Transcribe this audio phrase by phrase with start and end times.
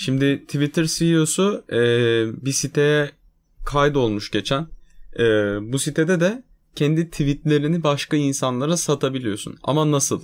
[0.00, 1.76] Şimdi Twitter CEO'su e,
[2.46, 3.10] bir siteye
[3.64, 4.66] kaydolmuş geçen.
[5.18, 5.24] E,
[5.72, 6.42] bu sitede de
[6.74, 9.58] kendi tweetlerini başka insanlara satabiliyorsun.
[9.62, 10.20] Ama nasıl?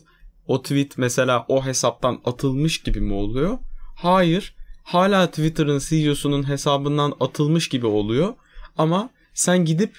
[0.46, 3.58] O tweet mesela o hesaptan atılmış gibi mi oluyor?
[3.96, 4.54] Hayır.
[4.82, 8.34] Hala Twitter'ın CEO'sunun hesabından atılmış gibi oluyor.
[8.78, 9.96] Ama sen gidip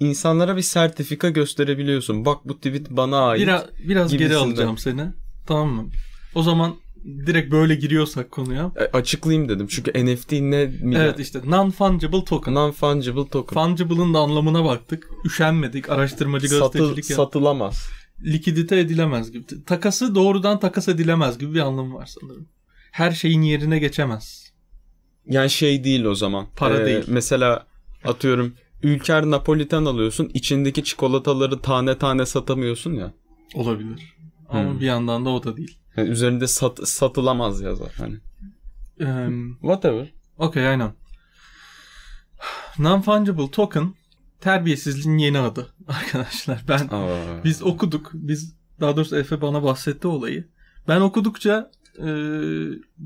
[0.00, 2.24] insanlara bir sertifika gösterebiliyorsun.
[2.24, 3.42] Bak bu tweet bana ait.
[3.42, 5.12] Biraz, biraz geri alacağım seni.
[5.46, 5.90] Tamam mı?
[6.34, 6.76] O zaman
[7.26, 8.72] direkt böyle giriyorsak konuya.
[8.76, 9.66] E, açıklayayım dedim.
[9.66, 10.66] Çünkü NFT ne?
[10.66, 12.54] mi- Evet işte non-fungible token.
[12.54, 13.54] Non-fungible token.
[13.54, 15.08] Fungible'ın da anlamına baktık.
[15.26, 15.90] Üşenmedik.
[15.90, 17.88] Araştırmacı gazetecilik yap- satılamaz.
[18.24, 19.44] likidite edilemez gibi.
[19.66, 22.48] Takası doğrudan takas edilemez gibi bir anlamı var sanırım.
[22.92, 24.52] Her şeyin yerine geçemez.
[25.26, 26.46] Yani şey değil o zaman.
[26.56, 27.04] Para değil.
[27.08, 27.66] Mesela
[28.04, 30.30] atıyorum Ülker Napolitan alıyorsun.
[30.34, 33.12] içindeki çikolataları tane tane satamıyorsun ya.
[33.54, 34.16] Olabilir.
[34.48, 34.80] Ama Hmm.
[34.80, 35.78] bir yandan da o da değil.
[35.96, 37.92] Yani üzerinde sat, satılamaz yazar.
[37.96, 38.16] Hani.
[39.00, 39.28] Ee,
[39.60, 40.12] Whatever.
[40.38, 40.92] Okey aynen.
[42.78, 43.94] Non-fungible token
[44.40, 46.64] terbiyesizliğin yeni adı arkadaşlar.
[46.68, 47.44] Ben Aa.
[47.44, 48.10] biz okuduk.
[48.14, 50.48] Biz daha doğrusu Efe bana bahsetti olayı.
[50.88, 52.08] Ben okudukça e,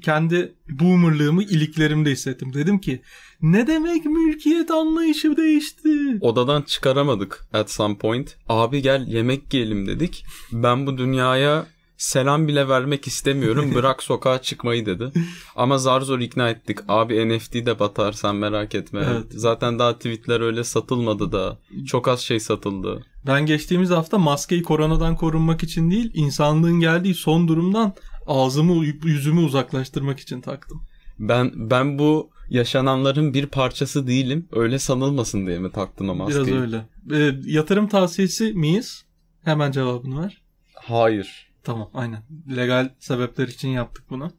[0.02, 2.52] kendi boomerlığımı iliklerimde hissettim.
[2.54, 3.02] Dedim ki
[3.42, 6.18] ne demek mülkiyet anlayışı değişti?
[6.20, 8.36] Odadan çıkaramadık at some point.
[8.48, 10.24] Abi gel yemek yiyelim dedik.
[10.52, 11.66] Ben bu dünyaya
[12.02, 13.70] selam bile vermek istemiyorum.
[13.74, 15.12] Bırak sokağa çıkmayı dedi.
[15.56, 16.78] Ama zar zor ikna ettik.
[16.88, 19.06] Abi NFT de batar sen merak etme.
[19.12, 19.26] Evet.
[19.30, 21.58] Zaten daha tweetler öyle satılmadı da.
[21.86, 23.04] Çok az şey satıldı.
[23.26, 27.92] Ben geçtiğimiz hafta maskeyi koronadan korunmak için değil, insanlığın geldiği son durumdan
[28.26, 30.82] ağzımı yüzümü uzaklaştırmak için taktım.
[31.18, 34.48] Ben ben bu yaşananların bir parçası değilim.
[34.52, 36.46] Öyle sanılmasın diye mi taktın o maskeyi?
[36.46, 36.86] Biraz öyle.
[37.12, 39.04] Ee, yatırım tavsiyesi miyiz?
[39.44, 40.42] Hemen cevabını ver.
[40.74, 41.51] Hayır.
[41.64, 42.22] Tamam aynen.
[42.56, 44.32] Legal sebepler için yaptık bunu.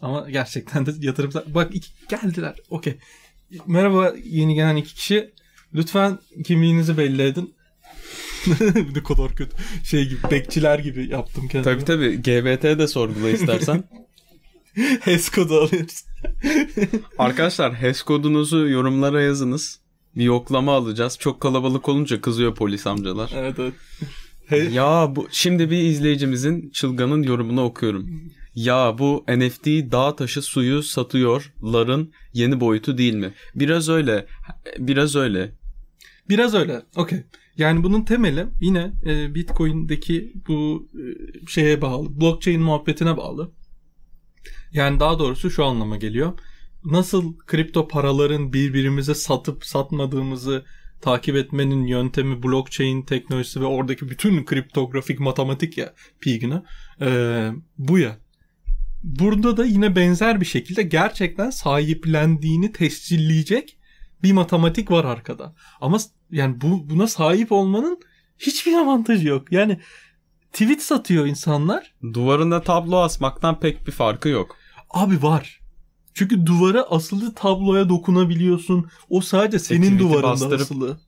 [0.00, 1.30] Ama gerçekten de yatırım...
[1.46, 2.56] Bak iki, geldiler.
[2.70, 2.98] Okey.
[3.66, 5.34] Merhaba yeni gelen iki kişi.
[5.74, 7.54] Lütfen kimliğinizi belli edin.
[8.94, 9.56] ne kadar kötü.
[9.84, 11.64] Şey gibi bekçiler gibi yaptım kendimi.
[11.64, 12.16] Tabii tabii.
[12.16, 13.84] GBT de sorgula istersen.
[15.00, 16.04] HES kodu alıyoruz.
[17.18, 19.80] Arkadaşlar HES kodunuzu yorumlara yazınız.
[20.16, 21.18] Bir yoklama alacağız.
[21.18, 23.32] Çok kalabalık olunca kızıyor polis amcalar.
[23.34, 23.74] evet evet.
[24.56, 28.06] Ya bu şimdi bir izleyicimizin çılganın yorumunu okuyorum.
[28.54, 33.34] Ya bu NFT dağ taşı suyu satıyorların yeni boyutu değil mi?
[33.54, 34.26] Biraz öyle.
[34.78, 35.52] Biraz öyle.
[36.28, 36.82] Biraz öyle.
[36.96, 37.22] Okey.
[37.56, 41.04] Yani bunun temeli yine e, Bitcoin'deki bu e,
[41.48, 42.20] şeye bağlı.
[42.20, 43.52] Blockchain muhabbetine bağlı.
[44.72, 46.32] Yani daha doğrusu şu anlama geliyor.
[46.84, 50.64] Nasıl kripto paraların birbirimize satıp satmadığımızı
[51.00, 56.62] takip etmenin yöntemi blockchain teknolojisi ve oradaki bütün kriptografik matematik ya pi günü
[57.00, 58.18] e, bu ya.
[59.02, 63.78] Burada da yine benzer bir şekilde gerçekten sahiplendiğini tescilleyecek
[64.22, 65.54] bir matematik var arkada.
[65.80, 65.98] Ama
[66.30, 68.00] yani bu buna sahip olmanın
[68.38, 69.52] hiçbir avantajı yok.
[69.52, 69.80] Yani
[70.52, 71.94] tweet satıyor insanlar.
[72.12, 74.56] Duvarına tablo asmaktan pek bir farkı yok.
[74.90, 75.57] Abi var.
[76.18, 78.86] Çünkü duvara asılı tabloya dokunabiliyorsun.
[79.10, 80.98] O sadece senin tweet'i duvarında bastırıp- asılı.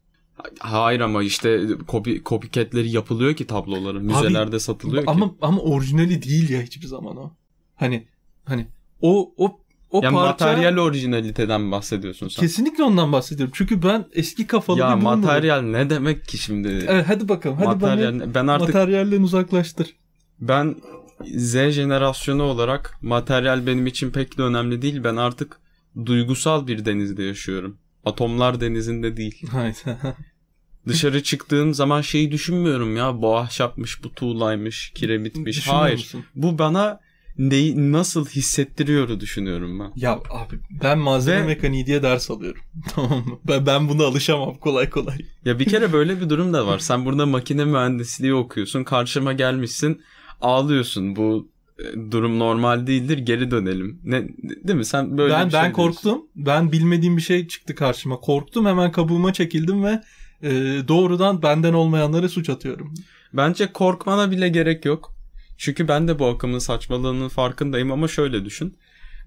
[0.58, 4.04] Hayır ama işte copy, copycatleri yapılıyor ki tabloların.
[4.04, 5.10] Müzelerde satılıyor ki.
[5.10, 7.32] Ama ama orijinali değil ya hiçbir zaman o.
[7.76, 8.06] Hani
[8.44, 8.66] hani
[9.00, 9.60] o o
[9.90, 12.40] o yani parça materyal orijinaliteden bahsediyorsun sen.
[12.40, 13.52] kesinlikle ondan bahsediyorum.
[13.56, 15.20] Çünkü ben eski kafalı ya bir boomer'ım.
[15.20, 16.86] materyal ne demek ki şimdi?
[16.88, 17.56] Evet hadi bakalım.
[17.56, 19.96] Hadi materyal, bana ben artık materyalden uzaklaştır.
[20.40, 20.76] ben
[21.24, 25.04] Z jenerasyonu olarak materyal benim için pek de önemli değil.
[25.04, 25.60] Ben artık
[26.06, 27.78] duygusal bir denizde yaşıyorum.
[28.04, 29.42] Atomlar denizinde değil.
[30.88, 33.22] Dışarı çıktığım zaman şeyi düşünmüyorum ya.
[33.22, 35.68] Bu ahşapmış, bu tuğlaymış, kiremitmiş.
[35.68, 35.96] Hayır.
[35.96, 36.24] musun?
[36.34, 37.00] Bu bana
[37.38, 39.92] neyi nasıl hissettiriyoru düşünüyorum ben.
[39.96, 42.62] Ya abi ben malzeme Ve- mekaniği diye ders alıyorum.
[42.94, 43.38] tamam mı?
[43.48, 45.18] Ben, ben buna alışamam kolay kolay.
[45.44, 46.78] Ya bir kere böyle bir durum da var.
[46.78, 48.84] Sen burada makine mühendisliği okuyorsun.
[48.84, 50.02] Karşıma gelmişsin.
[50.40, 51.16] Ağlıyorsun.
[51.16, 53.18] Bu e, durum normal değildir.
[53.18, 54.00] Geri dönelim.
[54.04, 54.84] Ne değil mi?
[54.84, 55.92] Sen böyle ben bir şey ben diyorsun.
[55.92, 56.26] korktum.
[56.36, 58.16] Ben bilmediğim bir şey çıktı karşıma.
[58.16, 60.00] Korktum hemen kabuğuma çekildim ve
[60.42, 60.50] e,
[60.88, 62.94] doğrudan benden olmayanlara suç atıyorum.
[63.32, 65.14] Bence korkmana bile gerek yok.
[65.58, 68.76] Çünkü ben de bu akımın saçmalığının farkındayım ama şöyle düşün.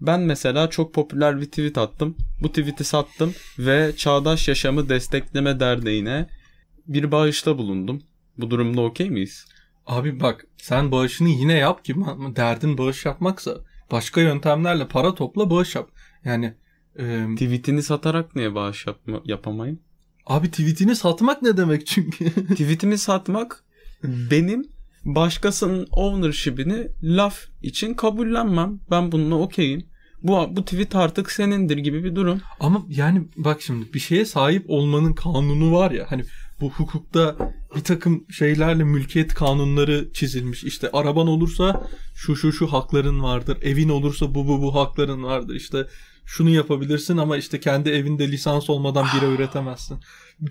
[0.01, 2.17] Ben mesela çok popüler bir tweet attım.
[2.41, 6.27] Bu tweet'i sattım ve Çağdaş Yaşamı Destekleme Derneği'ne
[6.87, 8.01] bir bağışta bulundum.
[8.37, 9.45] Bu durumda okey miyiz?
[9.85, 11.95] Abi bak sen bağışını yine yap ki
[12.35, 13.57] derdin bağış yapmaksa
[13.91, 15.89] başka yöntemlerle para topla bağış yap.
[16.25, 16.53] Yani
[16.99, 19.79] e, Tweet'ini satarak niye bağış yapma, yapamayım?
[20.25, 22.29] abi tweetini satmak ne demek çünkü?
[22.49, 23.63] Tweet'imi satmak
[24.03, 24.65] benim
[25.05, 28.79] başkasının ownership'ini laf için kabullenmem.
[28.91, 29.83] Ben bununla okeyim.
[30.23, 32.41] Bu bu tweet artık senindir gibi bir durum.
[32.59, 36.23] Ama yani bak şimdi bir şeye sahip olmanın kanunu var ya hani
[36.61, 40.63] bu hukukta bir takım şeylerle mülkiyet kanunları çizilmiş.
[40.63, 43.57] İşte araban olursa şu şu şu hakların vardır.
[43.61, 45.55] Evin olursa bu bu bu hakların vardır.
[45.55, 45.87] İşte
[46.25, 49.99] şunu yapabilirsin ama işte kendi evinde lisans olmadan bira üretemezsin.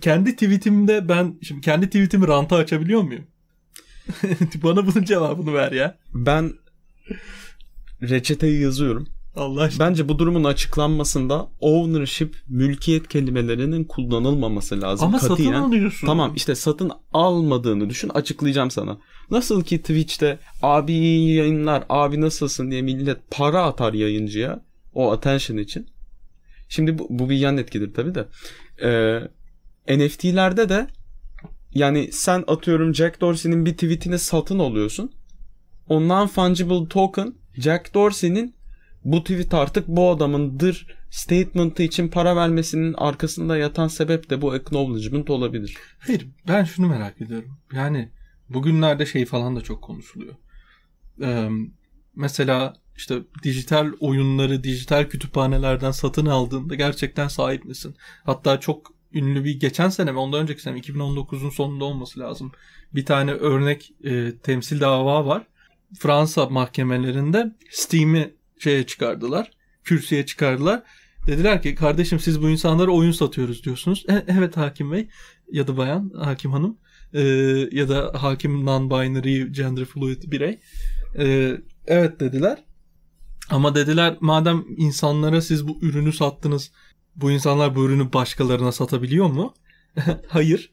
[0.00, 3.26] Kendi tweetimde ben şimdi kendi tweetimi ranta açabiliyor muyum?
[4.62, 5.98] Bana bunun cevabını ver ya.
[6.14, 6.52] Ben
[8.02, 9.08] reçeteyi yazıyorum.
[9.36, 9.88] Allah aşkına.
[9.88, 15.08] Bence bu durumun açıklanmasında ownership, mülkiyet kelimelerinin kullanılmaması lazım.
[15.08, 15.36] Ama Katiyen.
[15.36, 16.06] satın alıyorsun.
[16.06, 18.98] Tamam işte satın almadığını düşün açıklayacağım sana.
[19.30, 20.92] Nasıl ki Twitch'te abi
[21.32, 24.60] yayınlar abi nasılsın diye millet para atar yayıncıya
[24.94, 25.86] o attention için.
[26.68, 28.28] Şimdi bu, bu bir yan etkidir tabii de.
[28.82, 30.86] Ee, NFT'lerde de
[31.74, 35.12] yani sen atıyorum Jack Dorsey'nin bir tweetini satın alıyorsun.
[35.88, 38.54] O non-fungible token Jack Dorsey'nin
[39.04, 45.30] bu tweet artık bu adamındır statement'ı için para vermesinin arkasında yatan sebep de bu acknowledgement
[45.30, 45.76] olabilir.
[45.98, 47.58] Hayır ben şunu merak ediyorum.
[47.72, 48.08] Yani
[48.48, 50.34] bugünlerde şey falan da çok konuşuluyor.
[51.22, 51.48] Ee,
[52.16, 57.96] mesela işte dijital oyunları dijital kütüphanelerden satın aldığında gerçekten sahip misin?
[58.24, 62.52] Hatta çok ünlü bir geçen sene mi ondan önceki sene 2019'un sonunda olması lazım.
[62.94, 65.46] Bir tane örnek e, temsil dava var.
[65.98, 69.50] Fransa mahkemelerinde Steam'i şeye çıkardılar.
[69.84, 70.82] Kürsüye çıkardılar.
[71.26, 74.04] Dediler ki kardeşim siz bu insanlara oyun satıyoruz diyorsunuz.
[74.08, 75.08] E, evet hakim bey
[75.52, 76.78] ya da bayan hakim hanım
[77.14, 77.20] e,
[77.72, 80.60] ya da hakim non-binary gender fluid birey.
[81.18, 81.56] E,
[81.86, 82.64] evet dediler.
[83.50, 86.72] Ama dediler madem insanlara siz bu ürünü sattınız
[87.16, 89.54] bu insanlar bu ürünü başkalarına satabiliyor mu?
[90.28, 90.71] Hayır.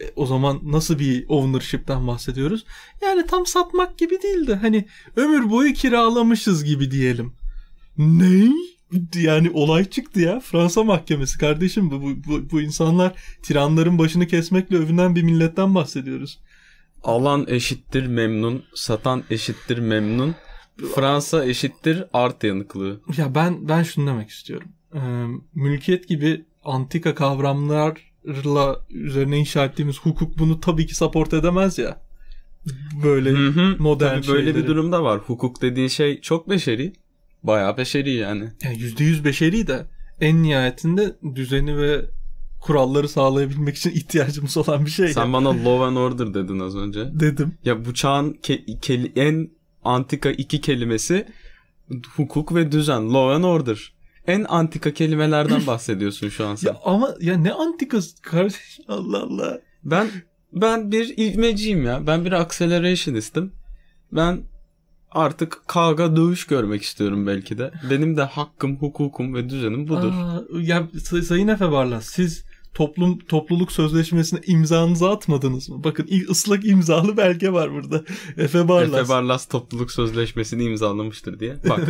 [0.00, 2.64] E, o zaman nasıl bir ownership'ten bahsediyoruz?
[3.02, 4.84] Yani tam satmak gibi değil de hani
[5.16, 7.32] ömür boyu kiralamışız gibi diyelim.
[7.98, 8.52] Ne?
[9.14, 10.40] Yani olay çıktı ya.
[10.40, 13.12] Fransa mahkemesi kardeşim bu, bu, bu insanlar
[13.42, 16.38] tiranların başını kesmekle övünen bir milletten bahsediyoruz.
[17.04, 20.34] Alan eşittir memnun, satan eşittir memnun.
[20.94, 23.00] Fransa eşittir art yanıklığı.
[23.16, 24.68] Ya ben ben şunu demek istiyorum.
[24.94, 24.98] Ee,
[25.54, 27.14] mülkiyet gibi antika
[28.26, 32.00] kavramlarla üzerine inşa ettiğimiz hukuk bunu tabii ki support edemez ya.
[33.04, 33.76] Böyle Hı hı.
[33.78, 35.18] modern Tabii böyle bir durum da var.
[35.26, 36.92] Hukuk dediğin şey çok beşeri.
[37.42, 38.52] Bayağı beşeri yani.
[38.62, 39.86] Yani %100 beşeri de
[40.20, 42.04] en nihayetinde düzeni ve
[42.60, 45.08] kuralları sağlayabilmek için ihtiyacımız olan bir şey.
[45.08, 47.20] Sen bana law and order dedin az önce.
[47.20, 47.54] dedim.
[47.64, 49.50] Ya bu çağın ke- ke- en
[49.84, 51.26] antika iki kelimesi
[52.16, 53.14] hukuk ve düzen.
[53.14, 53.92] Law and order.
[54.28, 56.68] En antika kelimelerden bahsediyorsun şu an sen.
[56.68, 59.60] Ya ama ya ne antikası kardeş Allah Allah.
[59.84, 60.08] Ben
[60.52, 62.06] ben bir ivmeciyim ya.
[62.06, 63.52] Ben bir accelerationistim.
[64.12, 64.40] Ben
[65.10, 67.70] artık kavga dövüş görmek istiyorum belki de.
[67.90, 70.12] Benim de hakkım, hukukum ve düzenim budur.
[70.12, 72.44] Aa, ya Say- Sayın Efe Barlas siz
[72.74, 75.84] toplum topluluk sözleşmesine imzanızı atmadınız mı?
[75.84, 78.04] Bakın ıslak imzalı belge var burada.
[78.36, 79.00] Efe Barlas.
[79.00, 81.56] Efe Barlas topluluk sözleşmesini imzalamıştır diye.
[81.68, 81.80] Bak.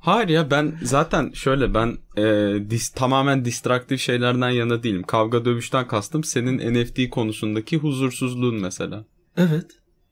[0.00, 5.02] Hayır ya ben zaten şöyle ben e, dis, tamamen distraktif şeylerden yana değilim.
[5.02, 9.04] Kavga dövüşten kastım senin NFT konusundaki huzursuzluğun mesela.
[9.36, 9.66] evet.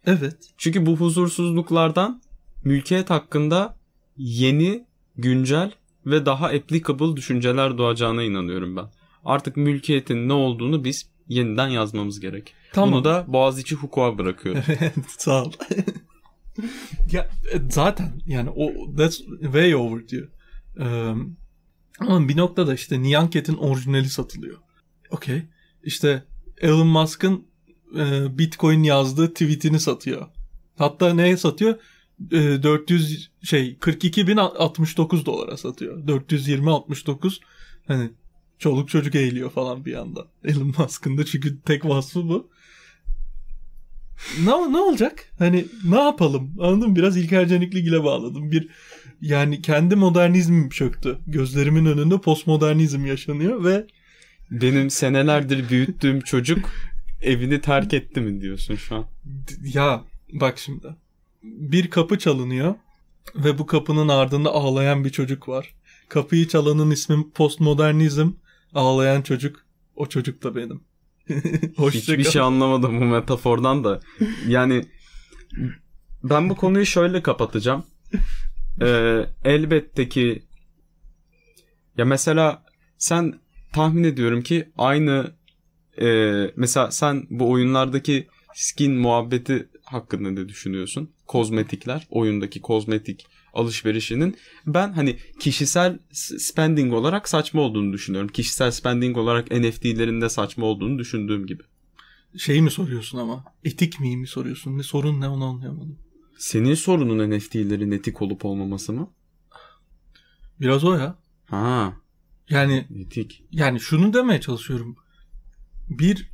[0.06, 0.36] Evet.
[0.58, 2.22] Çünkü bu huzursuzluklardan
[2.64, 3.76] mülkiyet hakkında
[4.16, 4.84] yeni,
[5.16, 5.72] güncel
[6.06, 8.86] ve daha applicable düşünceler doğacağına inanıyorum ben.
[9.24, 12.54] Artık mülkiyetin ne olduğunu biz yeniden yazmamız gerek.
[12.72, 12.92] Tamam.
[12.92, 14.62] Bunu da Boğaziçi hukuka bırakıyorum.
[15.18, 15.52] Sağ ol.
[17.12, 20.28] ya e, zaten yani o that's way overdue.
[20.80, 21.12] Ee,
[22.00, 24.58] ama bir noktada işte Nyanket'in orijinali satılıyor.
[25.10, 25.42] Okey.
[25.82, 26.24] İşte
[26.60, 27.46] Elon Musk'ın
[27.96, 30.26] e, Bitcoin yazdığı tweetini satıyor.
[30.78, 31.74] Hatta neye satıyor?
[32.32, 36.06] E, 400 şey 42.069 dolara satıyor.
[36.06, 37.40] 420 69
[37.86, 38.10] hani
[38.58, 40.26] çoluk çocuk eğiliyor falan bir anda.
[40.44, 42.50] Elon Musk'ın da çünkü tek vasfı bu
[44.44, 45.32] ne, ne olacak?
[45.38, 46.54] Hani ne yapalım?
[46.60, 46.96] Anladın mı?
[46.96, 48.50] Biraz İlker Canikligil'e bağladım.
[48.50, 48.68] Bir
[49.20, 51.18] yani kendi modernizmim çöktü.
[51.26, 53.86] Gözlerimin önünde postmodernizm yaşanıyor ve
[54.50, 56.70] Benim senelerdir büyüttüğüm çocuk
[57.22, 59.06] evini terk etti mi diyorsun şu an?
[59.62, 60.96] ya bak şimdi.
[61.42, 62.74] Bir kapı çalınıyor
[63.34, 65.74] ve bu kapının ardında ağlayan bir çocuk var.
[66.08, 68.32] Kapıyı çalanın ismi postmodernizm.
[68.74, 70.80] Ağlayan çocuk o çocuk da benim.
[71.90, 74.00] Hiçbir şey anlamadım bu metafordan da.
[74.46, 74.84] Yani
[76.22, 77.84] ben bu konuyu şöyle kapatacağım.
[78.82, 80.42] Ee, elbette ki
[81.96, 82.64] ya mesela
[82.98, 83.40] sen
[83.72, 85.32] tahmin ediyorum ki aynı
[86.00, 86.06] e,
[86.56, 91.10] mesela sen bu oyunlardaki skin muhabbeti hakkında ne düşünüyorsun?
[91.26, 94.36] Kozmetikler, oyundaki kozmetik alışverişinin
[94.66, 98.28] ben hani kişisel spending olarak saçma olduğunu düşünüyorum.
[98.28, 101.62] Kişisel spending olarak NFT'lerin de saçma olduğunu düşündüğüm gibi.
[102.36, 103.44] Şey mi soruyorsun ama?
[103.64, 104.78] Etik miyim mi soruyorsun?
[104.78, 105.98] Ne sorun ne onu anlayamadım.
[106.38, 109.10] Senin sorunun NFT'lerin etik olup olmaması mı?
[110.60, 111.18] Biraz o ya.
[111.46, 111.94] Ha.
[112.50, 113.44] Yani etik.
[113.50, 114.96] Yani şunu demeye çalışıyorum.
[115.90, 116.30] Bir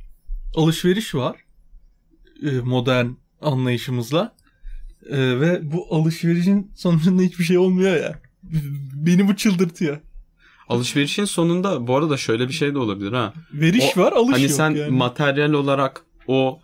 [0.55, 1.45] alışveriş var
[2.43, 3.07] e, modern
[3.41, 4.34] anlayışımızla
[5.09, 8.19] e, ve bu alışverişin sonucunda hiçbir şey olmuyor ya.
[8.93, 9.97] Beni bu çıldırtıyor.
[10.69, 13.33] Alışverişin sonunda bu arada şöyle bir şey de olabilir ha.
[13.53, 14.91] Veriş o, var, alış hani yok sen yani.
[14.91, 16.59] materyal olarak o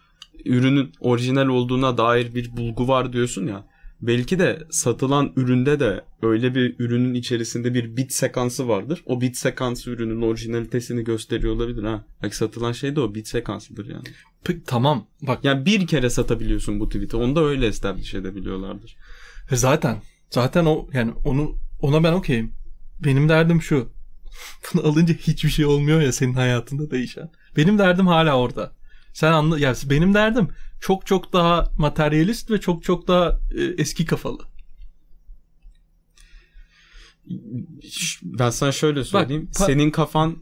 [0.45, 3.63] ürünün orijinal olduğuna dair bir bulgu var diyorsun ya.
[4.01, 9.03] Belki de satılan üründe de öyle bir ürünün içerisinde bir bit sekansı vardır.
[9.05, 12.05] O bit sekansı ürünün orijinalitesini gösteriyor olabilir ha.
[12.23, 14.03] Belki satılan şey de o bit sekansıdır yani.
[14.43, 15.45] Peki, tamam bak.
[15.45, 17.17] Yani bir kere satabiliyorsun bu tweet'i.
[17.17, 18.97] Onu da öyle establish edebiliyorlardır.
[19.51, 20.01] E zaten.
[20.29, 22.53] Zaten o yani onu ona ben okeyim.
[22.99, 23.91] Benim derdim şu.
[24.73, 27.31] Bunu alınca hiçbir şey olmuyor ya senin hayatında değişen.
[27.57, 28.75] Benim derdim hala orada.
[29.13, 30.47] Sen anla yani benim derdim
[30.81, 34.39] çok çok daha materyalist ve çok çok daha e, eski kafalı.
[38.23, 39.47] Ben sana şöyle söyleyeyim.
[39.47, 40.37] Bak, senin kafan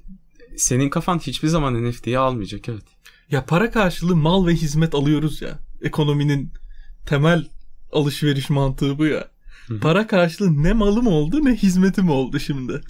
[0.58, 2.84] senin kafan hiçbir zaman NFT'yi almayacak evet.
[3.32, 5.60] Ya para karşılığı mal ve hizmet alıyoruz ya.
[5.82, 6.54] Ekonominin
[7.06, 7.48] temel
[7.92, 9.28] alışveriş mantığı bu ya.
[9.68, 9.80] Hı-hı.
[9.80, 12.82] Para karşılığı ne malım oldu ne hizmetim oldu şimdi.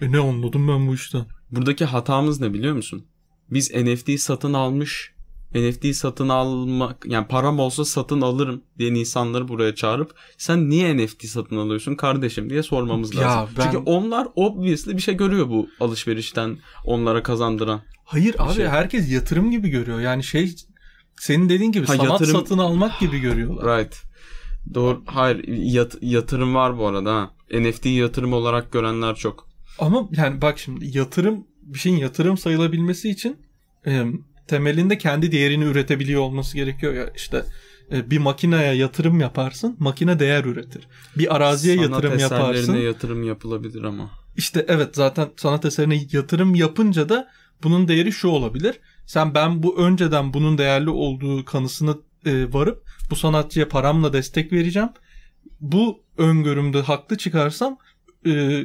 [0.00, 1.26] E ne anladım ben bu işten.
[1.50, 3.06] Buradaki hatamız ne biliyor musun?
[3.50, 5.13] Biz NFT satın almış
[5.54, 11.24] NFT satın almak yani param olsa satın alırım diyen insanları buraya çağırıp sen niye NFT
[11.24, 13.28] satın alıyorsun kardeşim diye sormamız lazım.
[13.28, 13.62] Ya ben...
[13.64, 17.80] Çünkü onlar obviously bir şey görüyor bu alışverişten onlara kazandıran.
[18.04, 18.66] Hayır abi şey.
[18.66, 20.00] herkes yatırım gibi görüyor.
[20.00, 20.54] Yani şey
[21.20, 22.32] senin dediğin gibi ha, sanat yatırım...
[22.32, 23.78] satın almak gibi görüyorlar.
[23.78, 24.02] Right.
[24.74, 25.02] Doğru.
[25.06, 27.30] Hayır yat, yatırım var bu arada ha.
[27.52, 29.48] NFT yatırım olarak görenler çok.
[29.78, 33.36] Ama yani bak şimdi yatırım bir şeyin yatırım sayılabilmesi için
[33.86, 34.04] e,
[34.46, 37.44] temelinde kendi değerini üretebiliyor olması gerekiyor ya işte
[37.92, 40.88] e, bir makineye yatırım yaparsın makine değer üretir.
[41.18, 42.76] Bir araziye sanat yatırım yaparsın.
[42.76, 44.10] yatırım yapılabilir ama.
[44.36, 47.28] İşte evet zaten sanat eserine yatırım yapınca da
[47.62, 48.80] bunun değeri şu olabilir.
[49.06, 54.88] Sen ben bu önceden bunun değerli olduğu kanısını e, varıp bu sanatçıya paramla destek vereceğim.
[55.60, 57.78] Bu öngörümde haklı çıkarsam
[58.26, 58.64] e,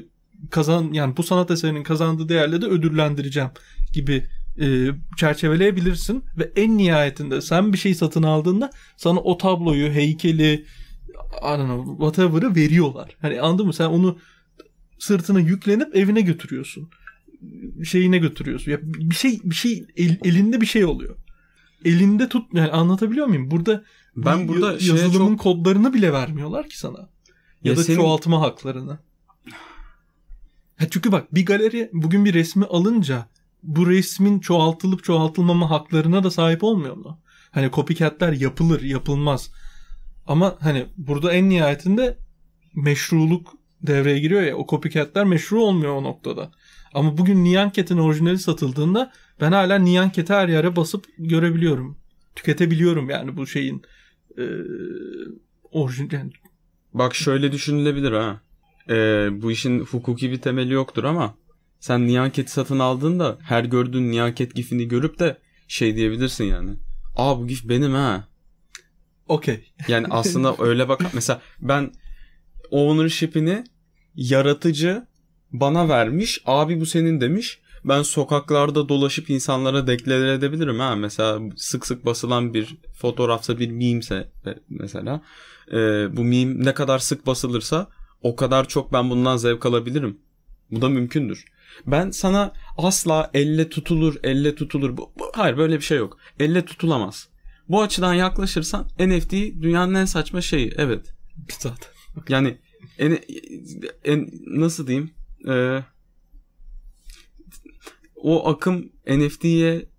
[0.49, 3.49] kazan yani bu sanat eserinin kazandığı değerle de ödüllendireceğim
[3.93, 4.25] gibi
[4.61, 10.65] e, çerçeveleyebilirsin ve en nihayetinde sen bir şey satın aldığında sana o tabloyu, heykeli,
[11.41, 13.17] I don't know, whatever'ı veriyorlar.
[13.21, 13.73] Hani anladın mı?
[13.73, 14.17] Sen onu
[14.99, 16.89] sırtına yüklenip evine götürüyorsun.
[17.83, 18.71] Şeyine götürüyorsun.
[18.71, 21.15] Ya bir şey bir şey el, elinde bir şey oluyor.
[21.85, 23.51] Elinde tut yani anlatabiliyor muyum?
[23.51, 23.83] Burada
[24.15, 25.39] ben burada yazılımın çok...
[25.39, 26.97] kodlarını bile vermiyorlar ki sana.
[26.97, 27.07] Ya,
[27.63, 27.97] ya da senin...
[27.97, 28.99] çoğaltma haklarını.
[30.77, 33.29] Ha çünkü bak bir galeri bugün bir resmi alınca
[33.63, 37.19] bu resmin çoğaltılıp çoğaltılmama haklarına da sahip olmuyor mu?
[37.51, 39.51] Hani copycatler yapılır, yapılmaz.
[40.27, 42.17] Ama hani burada en nihayetinde
[42.75, 44.55] meşruluk devreye giriyor ya.
[44.55, 46.51] O copycatler meşru olmuyor o noktada.
[46.93, 49.11] Ama bugün Nyan Cat'in orijinali satıldığında
[49.41, 51.97] ben hala Nyan her yere basıp görebiliyorum.
[52.35, 53.81] Tüketebiliyorum yani bu şeyin
[54.37, 54.43] e,
[55.71, 56.11] orijinal.
[56.11, 56.31] Yani...
[56.93, 58.41] Bak şöyle düşünülebilir ha.
[58.89, 61.35] Ee, bu işin hukuki bir temeli yoktur ama
[61.79, 66.75] sen Nyanket satın aldığında her gördüğün Nyanket gifini görüp de şey diyebilirsin yani.
[67.15, 68.27] Aa bu gif benim ha.
[69.27, 69.73] Okey.
[69.87, 71.91] Yani aslında öyle bak mesela ben
[72.71, 73.63] ownership'ini
[74.15, 75.07] yaratıcı
[75.51, 76.41] bana vermiş.
[76.45, 77.59] Abi bu senin demiş.
[77.85, 80.95] Ben sokaklarda dolaşıp insanlara deklare edebilirim ha.
[80.95, 84.31] Mesela sık sık basılan bir fotoğrafsa bir mimse
[84.69, 85.21] mesela.
[85.71, 85.77] E,
[86.17, 87.87] bu meme ne kadar sık basılırsa
[88.21, 90.17] o kadar çok ben bundan zevk alabilirim.
[90.71, 91.45] Bu da mümkündür.
[91.87, 94.97] Ben sana asla elle tutulur, elle tutulur.
[94.97, 96.17] Bu, bu, hayır böyle bir şey yok.
[96.39, 97.29] Elle tutulamaz.
[97.69, 100.73] Bu açıdan yaklaşırsan NFT dünyanın en saçma şeyi.
[100.77, 101.13] Evet.
[101.59, 101.89] Zaten.
[102.29, 102.57] Yani
[102.99, 103.19] en,
[104.03, 105.11] en nasıl diyeyim?
[105.47, 105.83] Ee,
[108.15, 109.89] o akım NFT'ye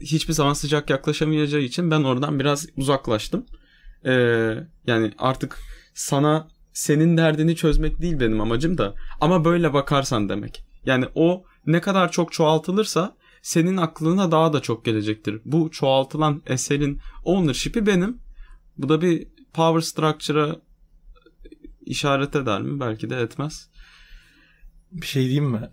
[0.00, 3.46] hiçbir zaman sıcak yaklaşamayacağı için ben oradan biraz uzaklaştım.
[4.06, 4.54] Ee,
[4.86, 5.58] yani artık
[5.94, 10.64] sana senin derdini çözmek değil benim amacım da ama böyle bakarsan demek.
[10.84, 15.40] Yani o ne kadar çok çoğaltılırsa senin aklına daha da çok gelecektir.
[15.44, 18.18] Bu çoğaltılan eserin ownership'i benim.
[18.78, 20.56] Bu da bir power structure'a
[21.86, 22.80] işaret eder mi?
[22.80, 23.68] Belki de etmez.
[24.92, 25.70] Bir şey diyeyim mi?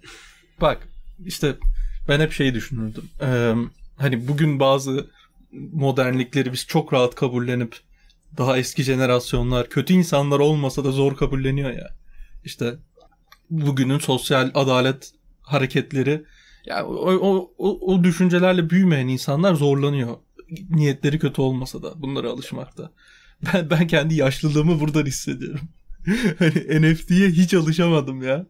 [0.61, 0.87] Bak
[1.25, 1.57] işte
[2.07, 3.09] ben hep şey düşünürdüm.
[3.21, 3.53] Ee,
[3.97, 5.09] hani bugün bazı
[5.71, 7.77] modernlikleri biz çok rahat kabullenip
[8.37, 11.95] daha eski jenerasyonlar kötü insanlar olmasa da zor kabulleniyor ya.
[12.43, 12.75] İşte
[13.49, 15.11] bugünün sosyal adalet
[15.41, 16.25] hareketleri
[16.65, 20.17] ya o, o, o, o düşüncelerle büyümeyen insanlar zorlanıyor.
[20.69, 22.91] Niyetleri kötü olmasa da bunlara alışmakta.
[23.53, 25.69] Ben, ben kendi yaşlılığımı buradan hissediyorum.
[26.39, 28.45] hani NFT'ye hiç alışamadım ya.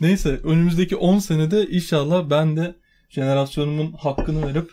[0.00, 2.74] Neyse önümüzdeki 10 senede inşallah ben de
[3.08, 4.70] jenerasyonumun hakkını verip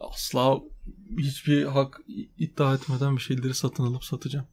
[0.00, 0.58] asla
[1.18, 2.00] hiçbir hak
[2.38, 4.46] iddia etmeden bir şeyleri satın alıp satacağım.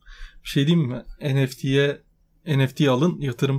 [0.44, 1.04] Bir şey diyeyim mi?
[1.22, 2.02] NFT'ye
[2.48, 3.54] NFT alın, yatırım